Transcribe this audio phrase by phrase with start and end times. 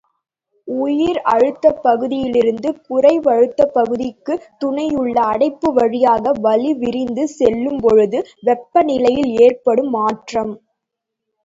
[0.67, 10.53] உயர் அழுத்தப்பகுதியிலிருந்து குறைவழுத்தப்பகுதிக்குத் துளையுள்ள அடைப்பு வழியாக வளி விரிந்து செல்லும்பொழுது வெப்ப நிலையில் ஏற்படும் மாற்றம்.